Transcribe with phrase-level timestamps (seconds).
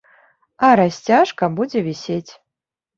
[0.69, 2.29] А расцяжка будзе вісець!